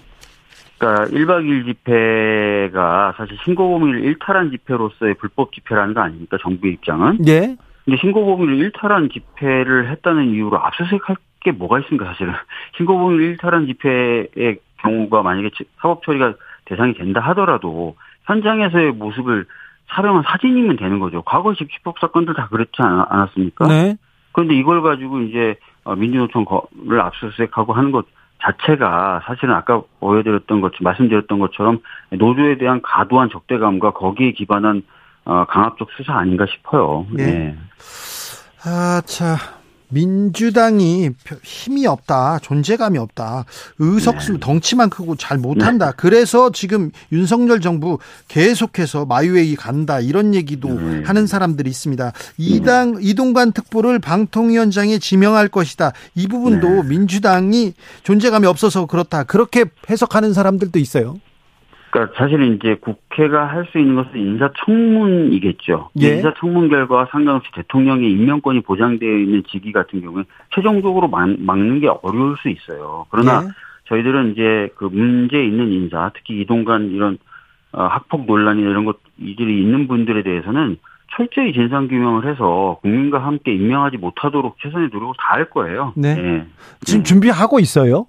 그러니까 0.79 1.05
1박 1.05 1.43
2일 1.45 1.65
집회가 1.65 3.13
사실 3.17 3.37
신고범위를 3.43 4.01
일탈한 4.05 4.49
집회로서의 4.51 5.15
불법 5.15 5.51
집회라는 5.51 5.93
거 5.93 6.01
아닙니까? 6.01 6.37
정부의 6.41 6.73
입장은. 6.73 7.27
예. 7.27 7.55
근데 7.85 7.97
신고범위를 7.99 8.55
일탈한 8.59 9.09
집회를 9.09 9.89
했다는 9.91 10.29
이유로 10.33 10.57
압수수색할 10.57 11.17
게 11.41 11.51
뭐가 11.51 11.79
있습니까, 11.81 12.05
사실은. 12.07 12.33
신고범위를 12.77 13.25
일탈한 13.25 13.67
집회의 13.67 14.59
경우가 14.77 15.21
만약에 15.21 15.49
사법 15.81 16.03
처리가 16.03 16.33
대상이 16.65 16.93
된다 16.93 17.19
하더라도 17.21 17.95
현장에서의 18.25 18.91
모습을 18.93 19.45
촬영한 19.91 20.23
사진이면 20.27 20.77
되는 20.77 20.99
거죠. 20.99 21.23
과거 21.23 21.53
집시법 21.55 21.99
사건들 21.99 22.35
다 22.35 22.47
그렇지 22.49 22.71
않- 22.79 23.05
않았습니까? 23.09 23.67
네. 23.67 23.95
그런데 24.31 24.55
이걸 24.55 24.81
가지고 24.81 25.21
이제 25.21 25.55
어, 25.83 25.95
민주노총을 25.95 27.01
압수수색하고 27.01 27.73
하는 27.73 27.91
것 27.91 28.05
자체가 28.41 29.21
사실은 29.25 29.53
아까 29.53 29.81
보여드렸던 29.99 30.61
것, 30.61 30.71
말씀드렸던 30.79 31.39
것처럼 31.39 31.79
노조에 32.11 32.57
대한 32.57 32.81
과도한 32.81 33.29
적대감과 33.29 33.91
거기에 33.91 34.31
기반한 34.31 34.83
어, 35.25 35.45
강압적 35.45 35.89
수사 35.95 36.13
아닌가 36.13 36.45
싶어요. 36.49 37.05
네. 37.11 37.25
네. 37.25 37.57
아, 38.65 39.01
자. 39.05 39.58
민주당이 39.89 41.11
별- 41.23 41.39
힘이 41.43 41.87
없다, 41.87 42.39
존재감이 42.41 42.97
없다, 42.97 43.45
의석수 43.79 44.33
네. 44.33 44.39
덩치만 44.39 44.89
크고 44.89 45.15
잘 45.15 45.37
못한다. 45.37 45.91
그래서 45.91 46.51
지금 46.51 46.91
윤석열 47.11 47.59
정부 47.61 47.97
계속해서 48.27 49.05
마유웨이 49.05 49.55
간다 49.55 49.99
이런 49.99 50.33
얘기도 50.35 50.69
네. 50.69 51.03
하는 51.05 51.27
사람들이 51.27 51.69
있습니다. 51.69 52.13
이당 52.37 52.97
이동관 53.01 53.51
특보를 53.51 53.99
방통위원장에 53.99 54.99
지명할 54.99 55.47
것이다. 55.47 55.93
이 56.15 56.27
부분도 56.27 56.67
네. 56.69 56.83
민주당이 56.83 57.73
존재감이 58.03 58.45
없어서 58.47 58.85
그렇다. 58.85 59.23
그렇게 59.23 59.65
해석하는 59.89 60.33
사람들도 60.33 60.77
있어요. 60.79 61.19
그러니까 61.91 62.15
사실은 62.17 62.55
이제 62.55 62.75
국회가 62.75 63.47
할 63.47 63.65
수 63.71 63.77
있는 63.77 63.95
것은 63.95 64.17
인사청문이겠죠. 64.17 65.89
예. 66.01 66.15
인사청문 66.15 66.69
결과와 66.69 67.07
상관없이 67.11 67.49
대통령의 67.53 68.11
임명권이 68.11 68.61
보장되어 68.61 69.17
있는 69.17 69.43
직위 69.49 69.71
같은 69.71 70.01
경우에 70.01 70.23
최종적으로 70.55 71.07
막, 71.07 71.29
막는 71.39 71.79
게 71.81 71.87
어려울 71.87 72.35
수 72.37 72.49
있어요. 72.49 73.05
그러나 73.09 73.43
예. 73.43 73.49
저희들은 73.89 74.31
이제 74.31 74.69
그 74.75 74.85
문제 74.85 75.43
있는 75.43 75.71
인사, 75.71 76.11
특히 76.15 76.41
이동관 76.41 76.91
이런 76.91 77.17
어, 77.71 77.83
학폭 77.83 78.25
논란이나 78.25 78.69
이런 78.69 78.85
것들이 78.85 79.61
있는 79.61 79.87
분들에 79.87 80.23
대해서는 80.23 80.77
철저히 81.15 81.53
진상 81.53 81.87
규명을 81.87 82.31
해서 82.31 82.79
국민과 82.81 83.19
함께 83.19 83.53
임명하지 83.53 83.97
못하도록 83.97 84.57
최선의 84.61 84.89
노력을 84.91 85.13
다할 85.19 85.49
거예요. 85.49 85.93
네. 85.95 86.09
예. 86.09 86.45
지금 86.85 86.99
네. 86.99 87.03
준비하고 87.03 87.59
있어요. 87.59 88.05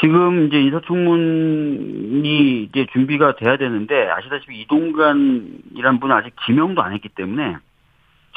지금 0.00 0.46
이제 0.46 0.60
인사청문이 0.60 2.64
이제 2.64 2.86
준비가 2.92 3.36
돼야 3.36 3.56
되는데 3.56 4.08
아시다시피 4.08 4.60
이동관이란 4.62 6.00
분은 6.00 6.16
아직 6.16 6.34
지명도 6.46 6.82
안 6.82 6.92
했기 6.92 7.08
때문에 7.08 7.56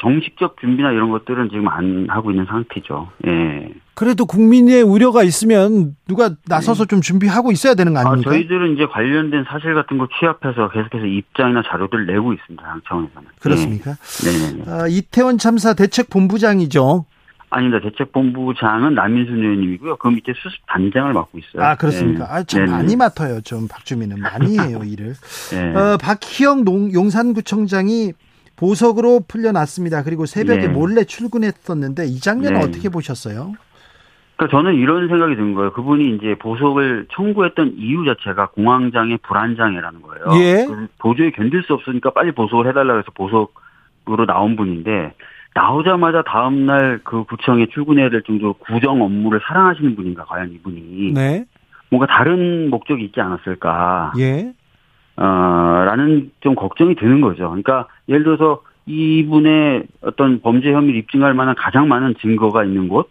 정식적 0.00 0.60
준비나 0.60 0.92
이런 0.92 1.10
것들은 1.10 1.48
지금 1.48 1.68
안 1.68 2.06
하고 2.10 2.30
있는 2.30 2.44
상태죠. 2.44 3.08
예. 3.26 3.70
그래도 3.94 4.26
국민의 4.26 4.82
우려가 4.82 5.22
있으면 5.22 5.96
누가 6.06 6.32
나서서 6.46 6.84
좀 6.84 7.00
준비하고 7.00 7.50
있어야 7.50 7.74
되는 7.74 7.94
거 7.94 8.00
아, 8.00 8.02
아닙니까? 8.02 8.30
저희들은 8.30 8.74
이제 8.74 8.84
관련된 8.86 9.44
사실 9.48 9.72
같은 9.72 9.96
거 9.96 10.06
취합해서 10.18 10.68
계속해서 10.68 11.06
입장이나 11.06 11.62
자료들을 11.62 12.04
내고 12.04 12.34
있습니다. 12.34 12.62
당 12.62 12.82
차원에서는. 12.86 13.28
그렇습니까? 13.40 13.92
예. 13.92 14.52
네네네. 14.52 14.70
아, 14.70 14.86
이태원 14.86 15.38
참사 15.38 15.72
대책 15.72 16.10
본부장이죠. 16.10 17.06
아닙니다. 17.56 17.80
대책본부장은 17.88 18.94
남인순 18.94 19.38
의원님이고요. 19.42 19.96
그 19.96 20.08
밑에 20.08 20.32
수습 20.34 20.58
단장을 20.68 21.12
맡고 21.12 21.38
있어요. 21.38 21.62
아 21.64 21.74
그렇습니까? 21.76 22.24
네. 22.26 22.30
아, 22.30 22.42
참 22.42 22.64
네네. 22.64 22.70
많이 22.76 22.96
맡아요. 22.96 23.40
좀 23.40 23.66
박주민은 23.68 24.20
많이 24.20 24.58
해요 24.58 24.80
일을. 24.84 25.14
네. 25.52 25.74
어, 25.74 25.96
박희영 26.00 26.64
농- 26.64 26.92
용산구청장이 26.92 28.12
보석으로 28.56 29.20
풀려났습니다. 29.28 30.02
그리고 30.02 30.24
새벽에 30.26 30.62
네. 30.62 30.68
몰래 30.68 31.04
출근했었는데 31.04 32.06
이 32.06 32.20
장면은 32.20 32.60
네. 32.60 32.64
어떻게 32.66 32.88
보셨어요? 32.88 33.52
그러니까 34.36 34.56
저는 34.58 34.74
이런 34.74 35.08
생각이 35.08 35.34
든 35.36 35.54
거예요. 35.54 35.72
그분이 35.72 36.16
이제 36.16 36.34
보석을 36.38 37.06
청구했던 37.14 37.74
이유 37.78 38.04
자체가 38.04 38.48
공황장애, 38.50 39.16
불안장애라는 39.22 40.02
거예요. 40.02 40.24
예. 40.42 40.66
그 40.66 40.88
도저히 40.98 41.32
견딜 41.32 41.62
수 41.62 41.72
없으니까 41.72 42.10
빨리 42.10 42.32
보석을 42.32 42.68
해달라 42.68 42.96
해서 42.96 43.06
보석으로 43.14 44.26
나온 44.26 44.56
분인데 44.56 45.14
나오자마자 45.56 46.22
다음날 46.22 47.00
그 47.02 47.24
구청에 47.24 47.66
출근해야 47.72 48.10
될 48.10 48.22
정도로 48.22 48.52
구정 48.54 49.00
업무를 49.00 49.40
사랑하시는 49.42 49.96
분인가 49.96 50.26
과연 50.26 50.52
이분이 50.52 51.14
네. 51.14 51.46
뭔가 51.88 52.06
다른 52.06 52.68
목적이 52.68 53.06
있지 53.06 53.22
않았을까 53.22 54.12
예. 54.18 54.52
어, 55.16 55.22
라는 55.86 56.30
좀 56.40 56.54
걱정이 56.54 56.94
드는 56.94 57.22
거죠. 57.22 57.48
그러니까 57.48 57.88
예를 58.06 58.22
들어서 58.24 58.60
이분의 58.84 59.84
어떤 60.02 60.42
범죄 60.42 60.70
혐의를 60.70 61.00
입증할 61.00 61.32
만한 61.32 61.54
가장 61.56 61.88
많은 61.88 62.16
증거가 62.20 62.62
있는 62.62 62.88
곳 62.88 63.08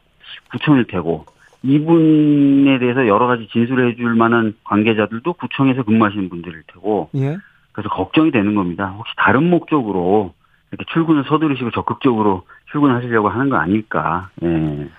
구청일 0.51 0.85
테고 0.85 1.25
이분에 1.63 2.77
대해서 2.77 3.07
여러 3.07 3.25
가지 3.25 3.47
진술을 3.51 3.89
해줄 3.89 4.13
만한 4.13 4.53
관계자들도 4.65 5.33
구청에서 5.33 5.81
근무하시는 5.81 6.29
분들일 6.29 6.61
테고 6.71 7.09
예. 7.15 7.37
그래서 7.71 7.89
걱정이 7.89 8.29
되는 8.29 8.53
겁니다. 8.53 8.93
혹시 8.99 9.13
다른 9.17 9.49
목적으로 9.49 10.35
이렇게 10.71 10.85
출근을 10.91 11.23
서두르시고 11.27 11.71
적극적으로 11.71 12.43
출근하시려고 12.71 13.29
하는 13.29 13.49
거 13.49 13.57
아닐까. 13.57 14.29
예. 14.43 14.89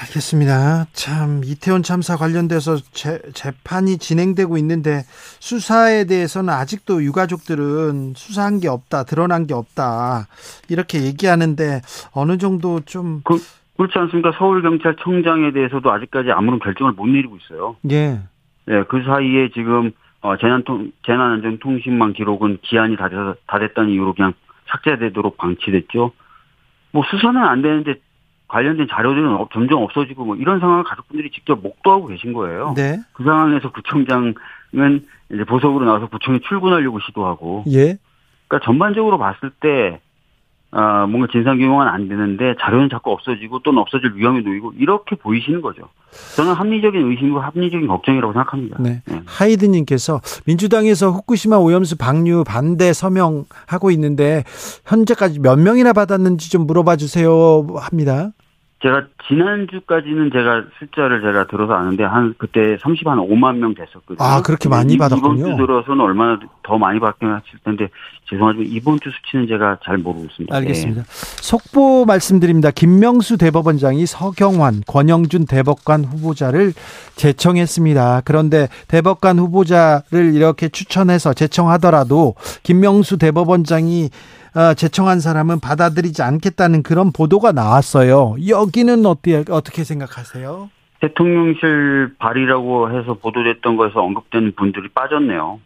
알겠습니다. 0.00 0.86
참 0.92 1.40
이태원 1.44 1.82
참사 1.82 2.16
관련돼서 2.16 2.76
재, 2.92 3.18
재판이 3.34 3.98
진행되고 3.98 4.56
있는데 4.58 5.02
수사에 5.40 6.04
대해서는 6.04 6.50
아직도 6.50 7.02
유가족들은 7.02 8.12
수사한 8.14 8.60
게 8.60 8.68
없다, 8.68 9.04
드러난 9.04 9.46
게 9.48 9.54
없다 9.54 10.28
이렇게 10.68 11.02
얘기하는데 11.02 11.80
어느 12.12 12.38
정도 12.38 12.78
좀 12.80 13.22
그, 13.24 13.38
그렇지 13.76 13.98
않습니까? 13.98 14.32
서울 14.38 14.62
경찰청장에 14.62 15.50
대해서도 15.52 15.90
아직까지 15.90 16.30
아무런 16.30 16.60
결정을 16.60 16.92
못 16.92 17.06
내리고 17.06 17.36
있어요. 17.36 17.76
예. 17.90 18.20
네, 18.66 18.84
그 18.88 19.02
사이에 19.02 19.50
지금 19.52 19.90
어, 20.20 20.36
재난통 20.36 20.92
재난안전통신망 21.06 22.12
기록은 22.12 22.58
기한이 22.62 22.96
다, 22.96 23.08
돼서, 23.08 23.34
다 23.46 23.58
됐다는 23.58 23.90
이유로 23.90 24.14
그냥 24.14 24.32
삭제되도록 24.68 25.36
방치됐죠. 25.36 26.12
뭐 26.92 27.04
수사는 27.10 27.40
안 27.42 27.62
되는데 27.62 27.96
관련된 28.48 28.88
자료들은 28.90 29.34
어- 29.36 29.48
점점 29.52 29.82
없어지고 29.82 30.24
뭐 30.24 30.36
이런 30.36 30.58
상황을 30.60 30.84
가족분들이 30.84 31.30
직접 31.30 31.60
목도하고 31.60 32.06
계신 32.06 32.32
거예요. 32.32 32.72
네. 32.76 32.98
그 33.12 33.24
상황에서 33.24 33.70
구청장은 33.70 34.34
이제 35.32 35.44
보석으로 35.44 35.84
나와서 35.84 36.06
구청에 36.06 36.38
출근하려고 36.40 36.98
시도하고, 37.00 37.64
예. 37.68 37.98
그러니까 38.48 38.64
전반적으로 38.64 39.18
봤을 39.18 39.50
때 39.60 40.00
아, 40.70 41.06
뭔가 41.06 41.28
진상규명은 41.30 41.86
안 41.88 42.08
되는데 42.08 42.54
자료는 42.60 42.90
자꾸 42.90 43.12
없어지고 43.12 43.60
또는 43.60 43.80
없어질 43.80 44.12
위험이 44.14 44.42
놓이고 44.42 44.74
이렇게 44.76 45.16
보이시는 45.16 45.60
거죠. 45.62 45.88
저는 46.36 46.52
합리적인 46.52 47.10
의심과 47.10 47.40
합리적인 47.40 47.86
걱정이라고 47.86 48.32
생각합니다. 48.32 48.76
네. 48.80 49.02
네. 49.06 49.20
하이드님께서 49.24 50.20
민주당에서 50.46 51.10
후쿠시마 51.10 51.56
오염수 51.56 51.96
방류 51.96 52.44
반대 52.44 52.92
서명하고 52.92 53.90
있는데 53.92 54.44
현재까지 54.86 55.40
몇 55.40 55.56
명이나 55.56 55.92
받았는지 55.92 56.50
좀 56.50 56.66
물어봐 56.66 56.96
주세요 56.96 57.66
합니다. 57.76 58.32
제가 58.80 59.06
지난주까지는 59.26 60.30
제가 60.32 60.62
숫자를 60.78 61.20
제가 61.20 61.48
들어서 61.48 61.72
아는데 61.72 62.04
한 62.04 62.34
그때 62.38 62.76
30 62.80 63.08
한 63.08 63.18
5만 63.18 63.56
명 63.56 63.74
됐었거든요. 63.74 64.18
아, 64.20 64.40
그렇게 64.42 64.68
많이 64.68 64.94
이- 64.94 64.98
받았군요. 64.98 65.34
이번 65.36 65.50
주 65.50 65.56
들어서는 65.56 66.00
얼마나 66.00 66.38
더 66.62 66.78
많이 66.78 67.00
받긴 67.00 67.28
했을 67.28 67.42
텐데 67.64 67.88
죄송하지만 68.30 68.68
이번 68.68 69.00
주 69.00 69.10
수치는 69.10 69.48
제가 69.48 69.78
잘 69.84 69.98
모르고 69.98 70.26
있습니다. 70.26 70.54
알겠습니다. 70.54 71.02
속보 71.08 72.04
말씀드립니다. 72.04 72.70
김명수 72.70 73.36
대법원장이 73.38 74.06
서경환, 74.06 74.82
권영준 74.86 75.46
대법관 75.46 76.04
후보자를 76.04 76.72
제청했습니다. 77.16 78.22
그런데 78.24 78.68
대법관 78.86 79.38
후보자를 79.40 80.34
이렇게 80.34 80.68
추천해서 80.68 81.32
제청하더라도 81.34 82.34
김명수 82.62 83.18
대법원장이 83.18 84.10
어, 84.10 84.37
제청한 84.74 85.20
사람은 85.20 85.60
받아들이지 85.60 86.22
않겠다는 86.22 86.82
그런 86.82 87.12
보도가 87.12 87.52
나왔어요. 87.52 88.36
여기는 88.48 89.06
어떻게 89.06 89.44
어떻게 89.50 89.84
생각하세요? 89.84 90.70
대통령실 91.00 92.14
발의라고 92.18 92.90
해서 92.98 93.14
보도됐던 93.14 93.76
거에서 93.76 94.00
언급되는 94.00 94.52
분들이 94.56 94.88
빠졌네요. 94.88 95.60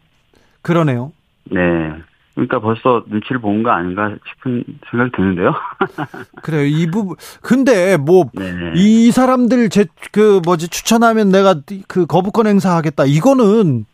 그러네요. 0.60 1.12
네. 1.50 1.58
그러니까 2.34 2.60
벌써 2.60 3.04
눈치를 3.08 3.40
본 3.42 3.62
거 3.62 3.70
아닌가 3.70 4.14
싶은 4.28 4.64
생각이 4.90 5.12
드는데요. 5.14 5.54
그래요. 6.42 6.64
이 6.64 6.90
부분 6.90 7.16
근데 7.42 7.96
뭐 7.98 8.24
네. 8.34 8.72
이 8.74 9.10
사람들 9.10 9.68
제 9.70 9.84
그 10.12 10.40
뭐지 10.44 10.68
추천하면 10.68 11.30
내가 11.30 11.56
그 11.88 12.04
거부권 12.06 12.46
행사하겠다. 12.46 13.04
이거는 13.06 13.86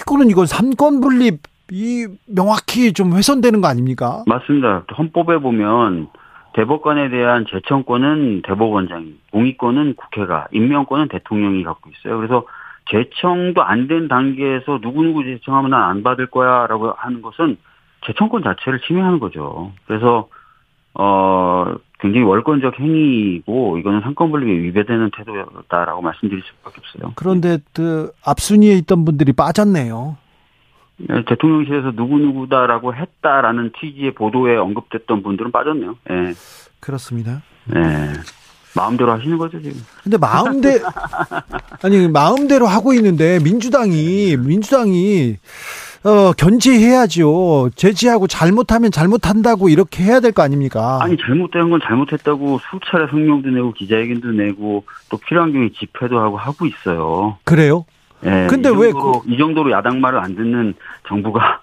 이거는 0.00 0.30
이건 0.30 0.46
삼권 0.46 1.00
분립 1.00 1.40
이 1.70 2.06
명확히 2.26 2.92
좀 2.92 3.12
훼손되는 3.14 3.60
거 3.60 3.68
아닙니까? 3.68 4.22
맞습니다. 4.26 4.84
헌법에 4.96 5.38
보면 5.38 6.08
대법관에 6.54 7.08
대한 7.10 7.46
제청권은 7.50 8.42
대법원장이, 8.46 9.14
동의권은 9.32 9.94
국회가, 9.96 10.46
임명권은 10.52 11.08
대통령이 11.08 11.64
갖고 11.64 11.90
있어요. 11.90 12.16
그래서 12.18 12.44
제청도 12.90 13.62
안 13.62 13.88
된 13.88 14.08
단계에서 14.08 14.78
누구누구 14.82 15.24
제청하면 15.24 15.70
난 15.70 15.82
안 15.90 16.02
받을 16.02 16.26
거야 16.26 16.66
라고 16.66 16.92
하는 16.96 17.22
것은 17.22 17.56
제청권 18.06 18.42
자체를 18.42 18.80
침해하는 18.86 19.18
거죠. 19.18 19.72
그래서, 19.86 20.28
어, 20.92 21.74
굉장히 21.98 22.24
월권적 22.26 22.78
행위이고, 22.78 23.78
이거는 23.78 24.02
삼권분립에 24.02 24.52
위배되는 24.64 25.10
태도였다라고 25.16 26.02
말씀드릴 26.02 26.42
수 26.42 26.52
밖에 26.62 26.76
없어요. 26.78 27.12
그런데 27.16 27.58
그 27.72 28.12
앞순위에 28.24 28.74
있던 28.78 29.04
분들이 29.06 29.32
빠졌네요. 29.32 30.18
네, 30.96 31.24
대통령실에서 31.26 31.92
누구누구다라고 31.96 32.94
했다라는 32.94 33.72
취지의 33.80 34.12
보도에 34.14 34.56
언급됐던 34.56 35.22
분들은 35.22 35.50
빠졌네요. 35.52 35.96
예. 36.10 36.34
그렇습니다. 36.80 37.42
네. 37.66 38.12
마음대로 38.76 39.12
하시는 39.12 39.38
거죠, 39.38 39.60
지금. 39.62 39.80
근데 40.02 40.16
마음대 40.18 40.80
아니 41.82 42.08
마음대로 42.08 42.66
하고 42.66 42.92
있는데 42.94 43.38
민주당이 43.40 44.36
민주당이 44.36 45.36
어 46.04 46.32
견제해야죠. 46.32 47.70
제지하고 47.76 48.26
잘못하면 48.26 48.90
잘못한다고 48.90 49.68
이렇게 49.68 50.02
해야 50.02 50.20
될 50.20 50.32
거 50.32 50.42
아닙니까? 50.42 50.98
아니, 51.00 51.16
잘못된 51.16 51.70
건 51.70 51.80
잘못했다고 51.82 52.60
수차례 52.70 53.06
성명도 53.10 53.48
내고 53.50 53.72
기자회견도 53.72 54.32
내고 54.32 54.84
또 55.08 55.16
필요한 55.16 55.52
경우에 55.52 55.70
집회도 55.70 56.18
하고 56.18 56.36
하고 56.36 56.66
있어요. 56.66 57.38
그래요? 57.44 57.86
예. 58.24 58.46
근데 58.48 58.70
이왜 58.70 58.92
정도로, 58.92 59.22
이 59.26 59.36
정도로 59.36 59.70
야당 59.72 60.00
말을 60.00 60.18
안 60.18 60.34
듣는 60.34 60.74
정부가 61.08 61.60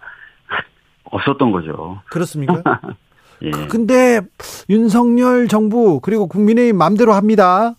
없었던 1.06 1.52
거죠. 1.52 2.02
그렇습니까? 2.10 2.62
예. 3.44 3.52
근데 3.68 4.22
윤석열 4.70 5.48
정부 5.48 6.00
그리고 6.02 6.28
국민의힘 6.28 6.78
마음대로 6.78 7.14
합니다. 7.14 7.76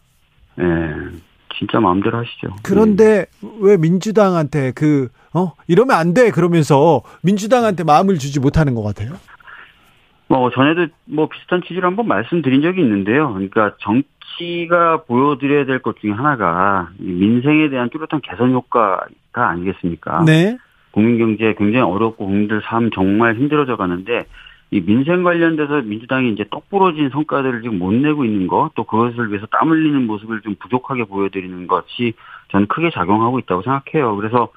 예. 0.60 0.64
진짜 1.56 1.78
마음대로 1.78 2.18
하시죠. 2.18 2.56
그런데 2.62 3.26
왜 3.60 3.76
민주당한테 3.76 4.72
그 4.72 5.08
어? 5.32 5.52
이러면 5.66 5.96
안 5.96 6.14
돼. 6.14 6.30
그러면서 6.30 7.02
민주당한테 7.22 7.84
마음을 7.84 8.18
주지 8.18 8.40
못하는 8.40 8.74
것 8.74 8.82
같아요. 8.82 9.12
뭐 10.32 10.48
전에도 10.48 10.86
뭐 11.04 11.28
비슷한 11.28 11.60
취지로 11.60 11.86
한번 11.86 12.08
말씀드린 12.08 12.62
적이 12.62 12.80
있는데요. 12.80 13.34
그러니까 13.34 13.76
정치가 13.80 15.02
보여드려야 15.02 15.66
될 15.66 15.80
것 15.80 16.00
중에 16.00 16.10
하나가 16.12 16.88
이 16.98 17.04
민생에 17.04 17.68
대한 17.68 17.90
뚜렷한 17.90 18.22
개선 18.22 18.52
효과가 18.52 19.10
아니겠습니까? 19.34 20.24
네. 20.24 20.56
국민 20.92 21.18
경제 21.18 21.54
굉장히 21.58 21.84
어렵고 21.84 22.24
국민들 22.24 22.62
삶 22.64 22.90
정말 22.92 23.34
힘들어져 23.34 23.76
가는데 23.76 24.24
이 24.70 24.80
민생 24.80 25.22
관련돼서 25.22 25.82
민주당이 25.82 26.30
이제 26.30 26.46
똑부러진 26.50 27.10
성과들을 27.10 27.60
지금 27.60 27.78
못 27.78 27.92
내고 27.92 28.24
있는 28.24 28.46
것, 28.46 28.70
또 28.74 28.84
그것을 28.84 29.28
위해서 29.28 29.46
땀 29.50 29.68
흘리는 29.68 30.06
모습을 30.06 30.40
좀 30.40 30.54
부족하게 30.58 31.04
보여드리는 31.04 31.66
것이 31.66 32.14
저는 32.52 32.68
크게 32.68 32.90
작용하고 32.90 33.38
있다고 33.40 33.60
생각해요. 33.60 34.16
그래서 34.16 34.48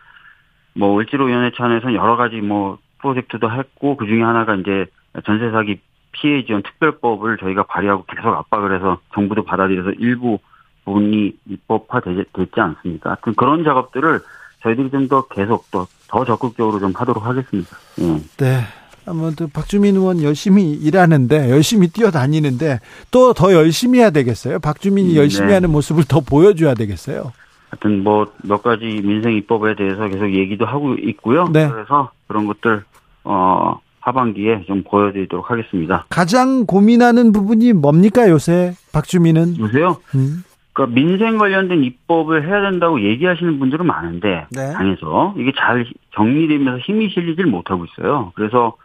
뭐 0.74 0.98
을지로 0.98 1.26
위원회 1.26 1.52
차원에서는 1.52 1.96
여러 1.96 2.16
가지 2.16 2.38
뭐 2.38 2.78
프로젝트도 3.00 3.52
했고 3.52 3.98
그 3.98 4.06
중에 4.06 4.22
하나가 4.22 4.56
이제 4.56 4.86
전세 5.25 5.51
사기 5.51 5.80
피해 6.12 6.45
지원 6.45 6.63
특별법을 6.63 7.38
저희가 7.38 7.63
발의하고 7.63 8.06
계속 8.06 8.28
압박을 8.30 8.75
해서 8.75 8.99
정부도 9.13 9.43
받아들여서 9.43 9.91
일부 9.99 10.39
부분이 10.86 11.34
입법화됐지 11.49 12.60
않습니까? 12.60 13.17
그런 13.36 13.63
작업들을 13.63 14.19
저희들이 14.63 14.89
좀 14.91 15.08
더 15.08 15.28
계속 15.28 15.69
더, 15.71 15.88
더 16.08 16.25
적극적으로 16.25 16.80
좀 16.80 16.91
하도록 16.95 17.23
하겠습니다. 17.25 17.78
예. 18.01 18.21
네. 18.38 18.62
아무튼 19.08 19.49
박주민 19.54 19.95
의원 19.95 20.23
열심히 20.23 20.71
일하는데 20.73 21.51
열심히 21.51 21.88
뛰어다니는데 21.89 22.80
또 23.12 23.34
더 23.34 23.54
열심히 23.54 23.99
해야 23.99 24.10
되겠어요. 24.10 24.58
박주민이 24.60 25.12
음, 25.12 25.15
열심히 25.15 25.49
네. 25.49 25.54
하는 25.54 25.69
모습을 25.71 26.06
더 26.06 26.21
보여줘야 26.21 26.73
되겠어요. 26.73 27.32
하여튼 27.69 28.04
뭐 28.04 28.25
몇 28.43 28.63
가지 28.63 28.86
민생 29.04 29.34
입법에 29.34 29.75
대해서 29.75 30.08
계속 30.08 30.34
얘기도 30.34 30.65
하고 30.65 30.95
있고요. 30.95 31.47
네. 31.51 31.69
그래서 31.69 32.10
그런 32.28 32.47
것들 32.47 32.84
어 33.25 33.80
하반기에 34.06 34.63
좀 34.68 34.84
보여드리도록 34.84 35.50
하겠습니다. 35.50 36.06
가장 36.10 36.65
고민하는 36.65 37.32
부분이 37.32 37.74
뭡니까 37.74 38.30
요새 38.30 38.74
박주민은? 38.94 39.58
요새요? 39.58 39.98
음. 40.15 40.44
그러니까 40.74 40.94
민생 40.96 41.38
관련된 41.38 41.84
입법을 41.84 42.48
해야 42.48 42.62
된다고 42.70 43.02
얘기하시는 43.02 43.60
분들은 43.60 43.86
많은데 43.86 44.46
네. 44.52 44.74
당에서 44.74 45.34
이게 45.38 45.52
잘 45.58 45.86
정리되면서 46.13 46.80
힘이 46.80 47.10
실리질 47.10 47.46
못하고 47.46 47.86
있어요. 47.86 48.32
그래서 48.36 48.76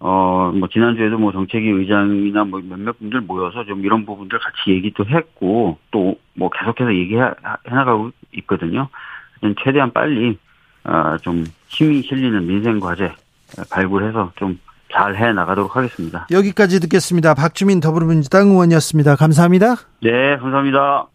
어, 0.00 0.52
뭐, 0.54 0.68
지난주에도 0.68 1.16
뭐 1.16 1.32
정책위 1.32 1.66
의장이나 1.66 2.44
뭐 2.44 2.60
몇몇 2.60 2.98
분들 2.98 3.22
모여서 3.22 3.64
좀 3.64 3.84
이런 3.84 4.04
부분들 4.04 4.38
같이 4.38 4.70
얘기도 4.70 5.06
했고, 5.06 5.78
또 5.90 6.16
뭐 6.34 6.50
계속해서 6.50 6.94
얘기해 6.94 7.30
나가고 7.64 8.10
있거든요. 8.38 8.88
최대한 9.62 9.92
빨리, 9.92 10.38
어, 10.84 11.16
좀 11.22 11.44
힘이 11.68 12.02
실리는 12.02 12.46
민생 12.46 12.80
과제 12.80 13.12
발굴해서 13.70 14.32
좀 14.36 14.58
잘 14.92 15.16
해 15.16 15.32
나가도록 15.32 15.74
하겠습니다. 15.74 16.28
여기까지 16.30 16.78
듣겠습니다. 16.78 17.34
박주민 17.34 17.80
더불어민주당 17.80 18.48
의원이었습니다. 18.50 19.16
감사합니다. 19.16 19.74
네, 20.00 20.36
감사합니다. 20.38 21.08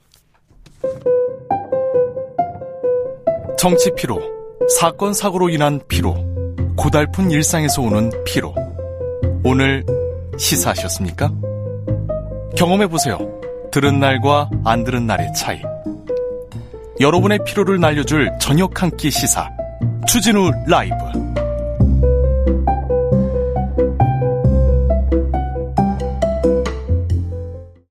정치 3.57 3.91
피로, 3.95 4.19
사건 4.79 5.13
사고로 5.13 5.49
인한 5.49 5.79
피로, 5.87 6.13
고달픈 6.75 7.31
일상에서 7.31 7.81
오는 7.81 8.11
피로. 8.25 8.53
오늘 9.45 9.85
시사하셨습니까? 10.37 11.29
경험해 12.57 12.87
보세요. 12.87 13.17
들은 13.71 13.99
날과 13.99 14.49
안 14.65 14.83
들은 14.83 15.05
날의 15.07 15.31
차이. 15.33 15.61
여러분의 16.99 17.39
피로를 17.45 17.79
날려줄 17.79 18.29
저녁 18.41 18.81
한 18.81 18.91
끼 18.97 19.09
시사. 19.09 19.49
추진우 20.07 20.51
라이브. 20.67 20.95